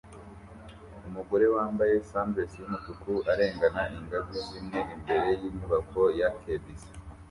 [1.07, 6.81] Umugore wambaye sundress yumutuku arengana ingazi zimwe imbere yinyubako ya kbc